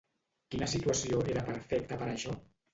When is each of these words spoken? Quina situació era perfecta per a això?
Quina 0.55 0.69
situació 0.71 1.21
era 1.35 1.45
perfecta 1.53 2.03
per 2.03 2.11
a 2.11 2.13
això? 2.19 2.37